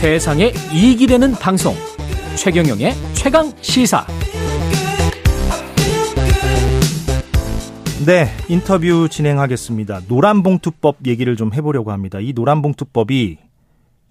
[0.00, 1.74] 세상에 이익이 되는 방송
[2.34, 4.06] 최경영의 최강 시사
[8.06, 10.00] 네, 인터뷰 진행하겠습니다.
[10.08, 12.18] 노란봉투법 얘기를 좀 해보려고 합니다.
[12.18, 13.36] 이 노란봉투법이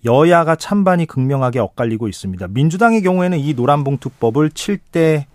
[0.06, 2.50] 여야가 찬반이 극명하게 엇갈리고 있습니다.
[2.50, 5.26] 민주당의 경우에는 이 노란봉투법을 7대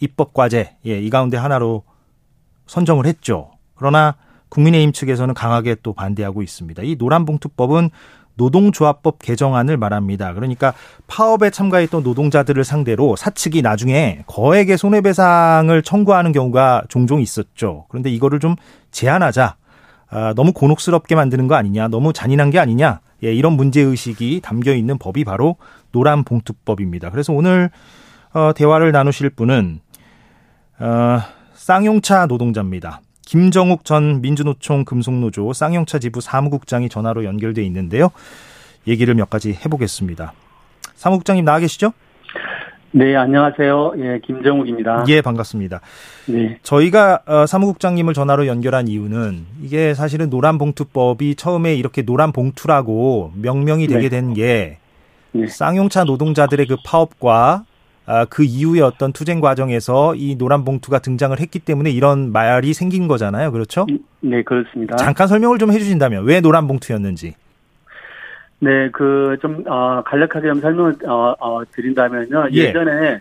[0.00, 1.82] 입법과제, 예, 이 가운데 하나로
[2.66, 3.52] 선정을 했죠.
[3.74, 4.16] 그러나
[4.50, 6.82] 국민의힘 측에서는 강하게 또 반대하고 있습니다.
[6.82, 7.88] 이 노란봉투법은
[8.38, 10.32] 노동조합법 개정안을 말합니다.
[10.32, 10.72] 그러니까
[11.06, 17.84] 파업에 참가했던 노동자들을 상대로 사측이 나중에 거액의 손해배상을 청구하는 경우가 종종 있었죠.
[17.90, 18.56] 그런데 이거를 좀
[18.90, 19.56] 제한하자.
[20.10, 24.96] 아, 너무 곤혹스럽게 만드는 거 아니냐, 너무 잔인한 게 아니냐, 예, 이런 문제의식이 담겨 있는
[24.96, 25.56] 법이 바로
[25.92, 27.10] 노란봉투법입니다.
[27.10, 27.68] 그래서 오늘,
[28.32, 29.80] 어, 대화를 나누실 분은,
[30.80, 31.20] 어,
[31.52, 33.02] 쌍용차 노동자입니다.
[33.28, 38.08] 김정욱 전 민주노총 금속노조 쌍용차 지부 사무국장이 전화로 연결돼 있는데요.
[38.86, 40.32] 얘기를 몇 가지 해보겠습니다.
[40.94, 41.92] 사무국장님 나와 계시죠?
[42.92, 43.92] 네, 안녕하세요.
[43.98, 45.04] 예, 김정욱입니다.
[45.08, 45.82] 예, 반갑습니다.
[46.28, 46.58] 네.
[46.62, 53.88] 저희가 어, 사무국장님을 전화로 연결한 이유는 이게 사실은 노란 봉투법이 처음에 이렇게 노란 봉투라고 명명이
[53.88, 54.08] 되게 네.
[54.08, 54.78] 된게
[55.32, 55.46] 네.
[55.46, 57.77] 쌍용차 노동자들의 그 파업과 아,
[58.30, 63.52] 그 이후에 어떤 투쟁 과정에서 이 노란 봉투가 등장을 했기 때문에 이런 말이 생긴 거잖아요.
[63.52, 63.86] 그렇죠?
[64.20, 64.96] 네, 그렇습니다.
[64.96, 67.34] 잠깐 설명을 좀 해주신다면 왜 노란 봉투였는지.
[68.60, 72.48] 네, 그좀 어, 간략하게 좀 설명을 어, 어, 드린다면요.
[72.52, 72.72] 예.
[72.72, 73.20] 전에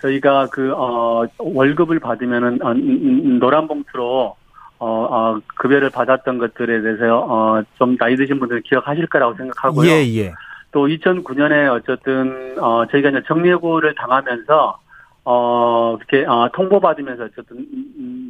[0.00, 4.36] 저희가 그 어, 월급을 받으면은 어, 음, 음, 음, 노란 봉투로
[4.78, 9.90] 어, 어, 급여를 받았던 것들에 대해서 어, 좀 나이 드신 분들 기억하실 거라고 생각하고요.
[9.90, 10.32] 예, 예.
[10.70, 14.78] 또 2009년에 어쨌든 어 저희가 이제 정리해고를 당하면서
[15.24, 17.66] 어 이렇게 어 통보받으면서 어쨌든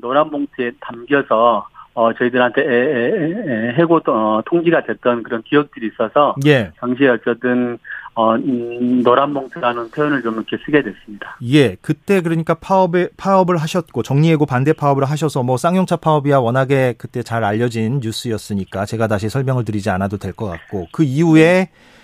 [0.00, 6.36] 노란 봉투에 담겨서 어 저희들한테 에, 에, 에, 해고 어, 통지가 됐던 그런 기억들이 있어서
[6.46, 6.70] 예.
[6.78, 7.76] 당시에 어쨌든
[8.14, 11.36] 어 음, 노란 봉투라는 표현을 좀 이렇게 쓰게 됐습니다.
[11.42, 17.24] 예, 그때 그러니까 파업에 파업을 하셨고 정리해고 반대 파업을 하셔서 뭐 쌍용차 파업이야 워낙에 그때
[17.24, 21.97] 잘 알려진 뉴스였으니까 제가 다시 설명을 드리지 않아도 될 것 같고 그 이후에 음.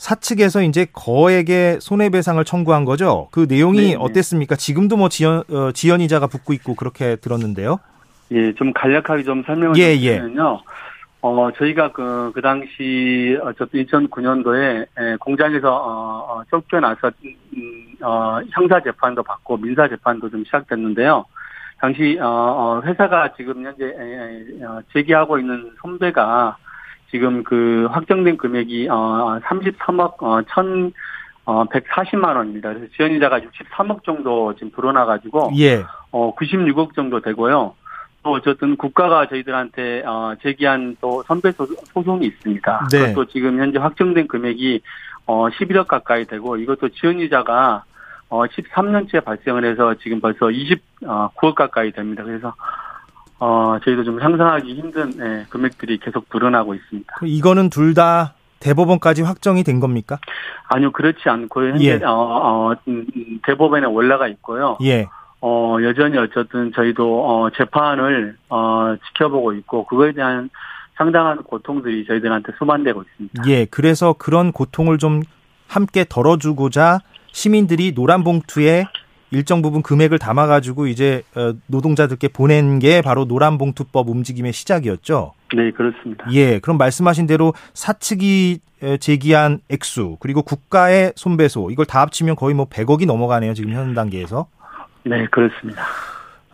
[0.00, 3.28] 사측에서 이제 거액의 손해배상을 청구한 거죠.
[3.32, 3.96] 그 내용이 네네.
[3.96, 4.56] 어땠습니까?
[4.56, 7.78] 지금도 뭐 지연 어, 지연이자가 붙고 있고 그렇게 들었는데요.
[8.32, 10.18] 예, 좀 간략하게 좀 설명을 예, 예.
[10.18, 10.62] 드리면요.
[10.64, 10.70] 예.
[11.20, 17.10] 어, 저희가 그, 그 당시, 어쨌든 2009년도에 에, 공장에서, 어, 어, 쫓겨나서,
[17.54, 21.26] 음, 어, 형사재판도 받고 민사재판도 좀 시작됐는데요.
[21.78, 26.56] 당시, 어, 어 회사가 지금 현재, 에, 에, 어, 제기하고 있는 선배가
[27.10, 30.92] 지금 그 확정된 금액이 어 33억 어1
[31.46, 32.68] 어, 140만 원입니다.
[32.68, 35.84] 그래서 지원이자가 63억 정도 지금 불어나 가지고 예.
[36.12, 37.74] 어 96억 정도 되고요.
[38.22, 42.88] 또 어쨌든 국가가 저희들한테 어 제기한 또 선배 소송이 있습니다.
[42.92, 42.98] 네.
[43.08, 44.82] 그것도 지금 현재 확정된 금액이
[45.26, 47.84] 어 11억 가까이 되고 이것도 지원이자가
[48.28, 52.22] 어 13년째 발생을 해서 지금 벌써 29억 가까이 됩니다.
[52.22, 52.54] 그래서
[53.40, 57.12] 어, 저희도 좀 상상하기 힘든 예, 금액들이 계속 불어나고 있습니다.
[57.24, 60.18] 이거는 둘 다 대법원까지 확정이 된 겁니까?
[60.68, 62.04] 아니요, 그렇지 않고 현재 예.
[62.04, 63.06] 어, 어, 음,
[63.44, 64.76] 대법원에 올라가 있고요.
[64.82, 65.08] 예.
[65.40, 70.50] 어, 여전히 어쨌든 저희도 어, 재판을 어, 지켜보고 있고 그거에 대한
[70.96, 73.42] 상당한 고통들이 저희들한테 소만되고 있습니다.
[73.48, 75.22] 예, 그래서 그런 고통을 좀
[75.66, 77.00] 함께 덜어주고자
[77.32, 78.84] 시민들이 노란 봉투에
[79.30, 85.32] 일정 부분 금액을 담아가지고 이제 어, 노동자들께 보낸 게 바로 노란봉투법 움직임의 시작이었죠.
[85.54, 86.26] 네, 그렇습니다.
[86.32, 88.60] 예, 그럼 말씀하신 대로 사측이
[88.98, 94.46] 제기한 액수 그리고 국가의 손배소 이걸 다 합치면 거의 뭐 100억이 넘어가네요 지금 현 단계에서.
[95.04, 95.82] 네, 그렇습니다.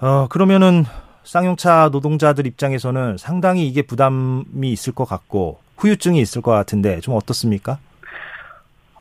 [0.01, 0.85] 어 그러면은
[1.23, 7.79] 쌍용차 노동자들 입장에서는 상당히 이게 부담이 있을 것 같고 후유증이 있을 것 같은데 좀 어떻습니까?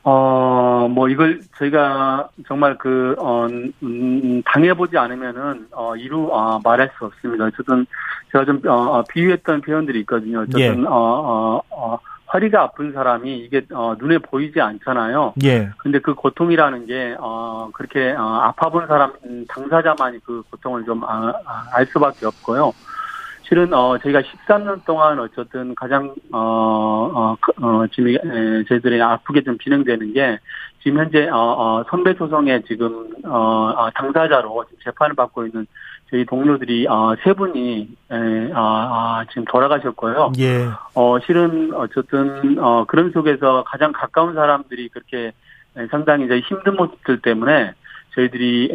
[0.08, 3.48] 어, 뭐, 이걸 저희가 정말 그, 어,
[3.82, 7.46] 음, 당해보지 않으면은, 어, 이루, 어, 말할 수 없습니다.
[7.46, 7.84] 어쨌든,
[8.30, 10.42] 제가 좀, 어, 어 비유했던 표현들이 있거든요.
[10.42, 10.86] 어쨌든, 예.
[10.86, 11.98] 어, 어, 어,
[12.32, 15.34] 허리가 아픈 사람이 이게, 어, 눈에 보이지 않잖아요.
[15.42, 15.70] 예.
[15.78, 19.12] 근데 그 고통이라는 게, 어, 그렇게, 어, 아파 본 사람,
[19.48, 21.32] 당사자만이 그 고통을 좀, 아,
[21.72, 22.72] 알 수밖에 없고요.
[23.48, 29.56] 실은 어 저희가 13년 동안 어쨌든 가장 어어 어, 어, 지금 에, 저희들이 아프게 좀
[29.58, 30.38] 진행되는 게
[30.82, 35.66] 지금 현재 어, 어 선배 소송에 지금 어, 어 당사자로 재판을 받고 있는
[36.10, 40.32] 저희 동료들이 어, 세 분이 에, 아, 아, 지금 돌아가셨고요.
[40.38, 40.66] 예.
[40.94, 45.32] 어 실은 어쨌든 어 그런 속에서 가장 가까운 사람들이 그렇게
[45.90, 47.74] 상당히 이제 힘든 모습들 때문에
[48.16, 48.72] 저희들이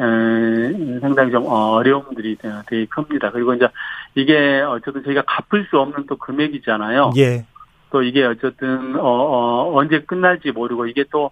[1.01, 2.37] 상당히 좀 어려움들이
[2.69, 3.31] 되게 큽니다.
[3.31, 3.67] 그리고 이제
[4.15, 7.11] 이게 어쨌든 저희가 갚을 수 없는 또 금액이잖아요.
[7.17, 7.45] 예.
[7.89, 11.31] 또 이게 어쨌든 어, 어 언제 끝날지 모르고 이게 또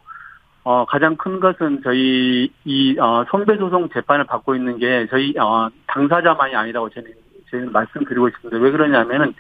[0.63, 5.69] 어, 가장 큰 것은 저희 이 어, 선배 소송 재판을 받고 있는 게 저희 어,
[5.87, 7.11] 당사자만이 아니라고 저는
[7.49, 8.57] 저희는 말씀드리고 있습니다.
[8.59, 9.33] 왜 그러냐면은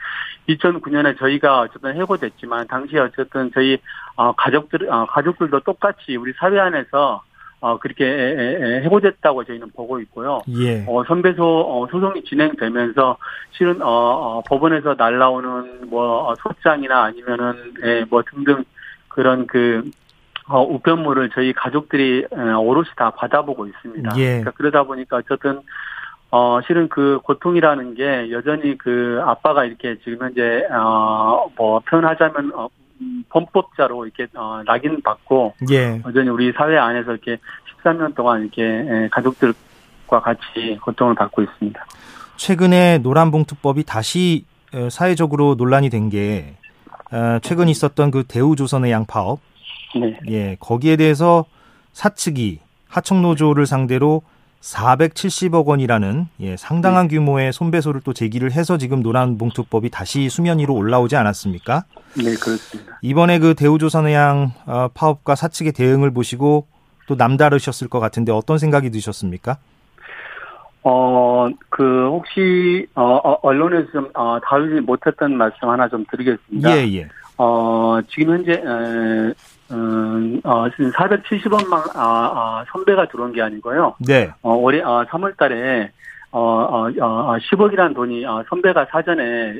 [0.47, 3.77] 2009년에 저희가 어쨌든 해고됐지만 당시에 어쨌든 저희
[4.15, 7.21] 어, 가족들 어, 가족들도 똑같이 우리 사회 안에서
[7.61, 10.41] 어, 그렇게 해고됐다고 저희는 보고 있고요.
[10.49, 10.85] 예.
[10.87, 13.17] 어, 선배소 어, 소송이 진행되면서
[13.51, 18.63] 실은 어, 어 법원에서 날라오는 뭐 어, 소장이나 아니면은 예, 뭐 등등
[19.09, 19.89] 그런 그
[20.47, 24.17] 어, 우편물을 저희 가족들이 오롯이 다 받아보고 있습니다.
[24.17, 24.25] 예.
[24.25, 25.61] 그러니까 그러다 보니까 어쨌든
[26.31, 32.69] 어, 실은 그 고통이라는 게 여전히 그 아빠가 이렇게 지금 현재, 어, 뭐, 표현하자면, 어,
[33.29, 35.53] 범법자로 이렇게, 어, 낙인 받고.
[35.71, 36.01] 예.
[36.05, 37.37] 여전히 우리 사회 안에서 이렇게
[37.83, 41.85] 13년 동안 이렇게 예, 가족들과 같이 고통을 받고 있습니다.
[42.37, 46.55] 최근에 노란봉투법이 다시 어, 사회적으로 논란이 된 게,
[47.11, 49.39] 어, 최근 있었던 그 대우조선의 양파업.
[49.99, 50.19] 네.
[50.29, 51.45] 예, 거기에 대해서
[51.93, 54.21] 사측이 하청노조를 상대로
[54.61, 57.15] 470억 원이라는 예, 상당한 네.
[57.15, 61.83] 규모의 손배소를 또 제기를 해서 지금 노란봉투법이 다시 수면 위로 올라오지 않았습니까?
[62.17, 62.99] 네, 그렇습니다.
[63.01, 66.67] 이번에 그 대우조선해양 어, 파업과 사측의 대응을 보시고
[67.07, 69.57] 또 남다르셨을 것 같은데 어떤 생각이 드셨습니까?
[70.83, 76.71] 어, 그, 혹시, 어, 어 언론에서 좀, 어, 다루지 못했던 말씀 하나 좀 드리겠습니다.
[76.71, 77.07] 예, 예.
[77.41, 79.33] 어, 지금 현재, 에,
[79.71, 83.95] 음, 어, 470원만, 아, 아, 선배가 들어온 게 아니고요.
[84.05, 84.29] 네.
[84.41, 85.89] 어, 올해, 어, 3월 달에,
[86.31, 89.55] 어, 어, 어, 10억이라는 돈이, 어, 선배가 사전에, 에,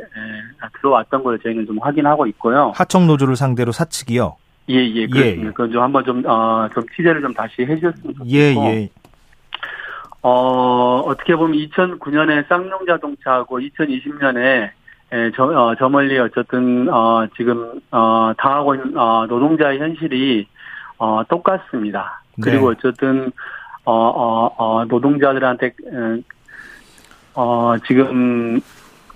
[0.81, 2.73] 들어왔던 걸 저희는 좀 확인하고 있고요.
[2.75, 4.35] 하청노조를 상대로 사측이요?
[4.71, 5.41] 예, 예, 그렇습니다.
[5.41, 5.51] 예, 예.
[5.51, 8.25] 그건 좀 한번 좀, 어, 좀 취재를 좀 다시 해주셨으면 좋겠고.
[8.27, 8.89] 예, 예.
[10.21, 14.69] 어, 어떻게 보면 2009년에 쌍용 자동차하고 2020년에
[15.11, 20.47] 예, 저, 어, 저 멀리 어쨌든, 어, 지금, 어, 당하고 있는, 어, 노동자의 현실이,
[20.97, 22.21] 어, 똑같습니다.
[22.41, 22.77] 그리고 네.
[22.77, 23.31] 어쨌든,
[23.85, 25.73] 어, 어, 어, 노동자들한테,
[27.33, 28.61] 어, 지금,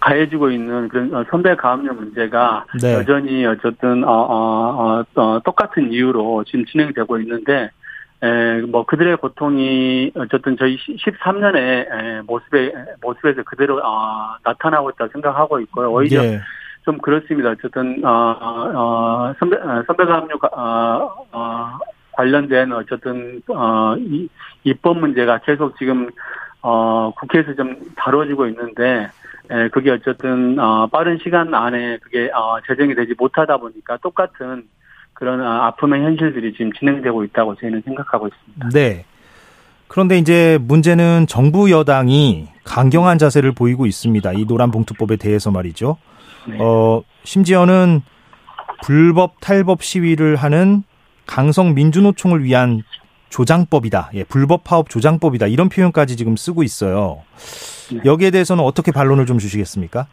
[0.04, 2.94] 가해지고 있는 그런 어, 선배 가압류 문제가 네.
[2.94, 7.70] 여전히 어쨌든, 어, 어, 어, 어, 똑같은 이유로 지금 진행되고 있는데,
[8.24, 12.72] 에, 뭐 그들의 고통이 어쨌든 저희 13년의 에, 모습에
[13.02, 15.92] 모습에서 그대로 어, 나타나고 있다 생각하고 있고요.
[15.92, 16.40] 오히려 예.
[16.86, 17.50] 좀 그렇습니다.
[17.50, 21.78] 어쨌든 어, 어 선배 어, 선배가 합류 어, 어,
[22.14, 24.30] 관련된 어쨌든 어 이,
[24.64, 26.10] 입법 문제가 계속 지금
[26.62, 29.10] 어 국회에서 좀 다뤄지고 있는데
[29.50, 34.64] 에, 그게 어쨌든 어 빠른 시간 안에 그게 어 제정이 되지 못하다 보니까 똑같은
[35.24, 38.70] 그런 아, 아픔의 현실들이 지금 진행되고 있다고 저희는 생각하고 있습니다.
[38.74, 39.06] 네.
[39.88, 44.34] 그런데 이제 문제는 정부 여당이 강경한 자세를 보이고 있습니다.
[44.34, 45.96] 이 노란 봉투법에 대해서 말이죠.
[46.50, 46.58] 네.
[46.60, 48.02] 어, 심지어는
[48.84, 50.84] 불법 탈법 시위를 하는
[51.26, 52.82] 강성 민주노총을 위한
[53.30, 54.10] 조장법이다.
[54.16, 55.48] 예, 불법 파업 조장법이다.
[55.48, 57.22] 이런 표현까지 지금 쓰고 있어요.
[57.94, 58.02] 네.
[58.04, 60.06] 여기에 대해서는 어떻게 반론을 좀 주시겠습니까?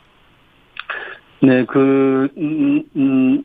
[1.42, 3.42] 네, 그, 음, 음,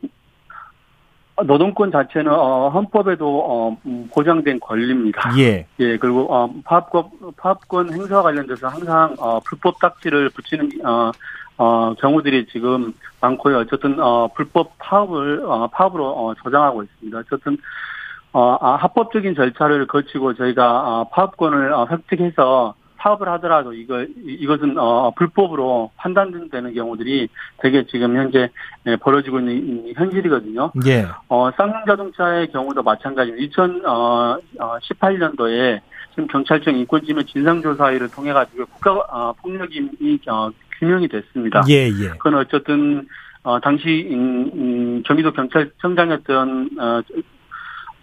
[1.44, 5.38] 노동권 자체는 어, 헌법에도 어, 음, 보장된 권리입니다.
[5.38, 5.66] 예.
[5.78, 11.10] 예 그리고 어, 파업권 파업권 행사와 관련돼서 항상 어, 불법 딱지를 붙이는 어,
[11.58, 13.58] 어, 경우들이 지금 많고요.
[13.58, 17.18] 어쨌든 어, 불법 파업을 어, 파업으로 어, 저장하고 있습니다.
[17.18, 17.58] 어쨌든
[18.32, 25.10] 어, 아, 합법적인 절차를 거치고 저희가 어, 파업권을 어, 획득해서 사업을 하더라도 이거 이것은 어
[25.16, 28.50] 불법으로 판단되는 경우들이 되게 지금 현재
[28.84, 30.72] 네, 벌어지고 있는 현실이거든요.
[30.86, 31.06] 예.
[31.28, 33.46] 어 쌍용 자동차의 경우도 마찬가지입니다.
[34.58, 39.90] 2018년도에 지금 경찰청 인권지면 진상조사회를 통해 가지고 국가 어, 폭력이
[40.28, 41.62] 어, 규명이 됐습니다.
[41.68, 42.08] 예, 예.
[42.18, 43.06] 그건 어쨌든
[43.42, 47.02] 어 당시 음, 음, 경기도 경찰청장이었던 어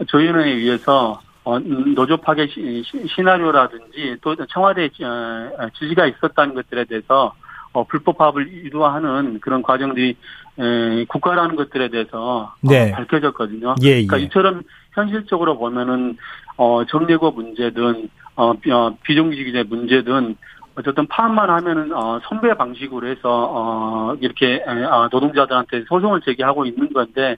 [0.08, 7.34] 조윤원에 의해서 어, 음, 노조 파괴 시, 나리오라든지 또 청와대 어, 지시가 있었다는 것들에 대해서
[7.74, 10.16] 어, 불법 파업을 유도하는 그런 과정들이
[10.60, 12.92] 에, 국가라는 것들에 대해서 어, 네.
[12.92, 13.76] 어, 밝혀졌거든요.
[13.84, 14.06] 예, 예.
[14.06, 14.62] 그러니까 이처럼
[14.94, 16.18] 현실적으로 보면은
[16.56, 20.36] 어, 정례고 문제든 어, 어 비정규직의 문제든
[20.76, 26.94] 어쨌든 파업만 하면은 어, 선배 방식으로 해서 어, 이렇게 에, 어, 노동자들한테 소송을 제기하고 있는
[26.94, 27.36] 건데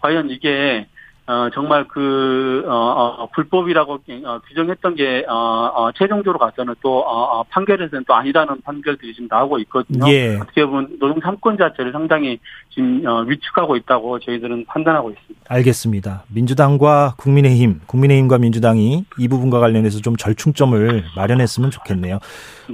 [0.00, 0.86] 과연 이게
[1.32, 7.04] 어, 정말 그, 어, 어, 불법이라고 어, 규정했던 게, 어, 어, 최종적으로 가서는 또,
[7.48, 10.06] 판결에서는 또 아니라는 판결들이 지금 나오고 있거든요.
[10.12, 10.36] 예.
[10.36, 12.38] 어떻게 보면 노동 삼권 자체를 상당히
[12.70, 15.40] 지금, 어, 위축하고 있다고 저희들은 판단하고 있습니다.
[15.48, 16.24] 알겠습니다.
[16.28, 22.18] 민주당과 국민의힘, 국민의힘과 민주당이 이 부분과 관련해서 좀 절충점을 마련했으면 좋겠네요.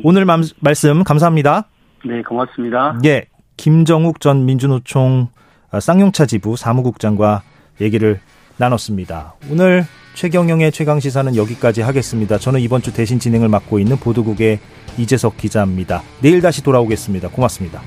[0.03, 1.69] 오늘 맘, 말씀 감사합니다.
[2.05, 2.99] 네, 고맙습니다.
[3.05, 3.27] 예.
[3.57, 5.29] 김정욱 전 민주노총
[5.79, 7.43] 쌍용차 지부 사무국장과
[7.81, 8.21] 얘기를
[8.59, 9.35] 나눴습니다.
[9.51, 12.39] 오늘 최경영의 최강 시사는 여기까지 하겠습니다.
[12.39, 14.59] 저는 이번 주 대신 진행을 맡고 있는 보도국의
[14.99, 16.03] 이재석 기자입니다.
[16.21, 17.29] 내일 다시 돌아오겠습니다.
[17.29, 17.81] 고맙습니다.